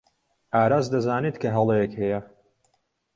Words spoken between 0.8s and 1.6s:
دەزانێت کە